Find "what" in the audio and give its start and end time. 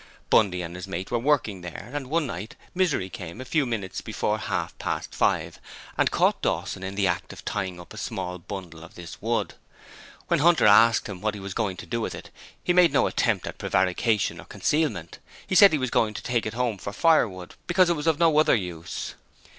11.21-11.35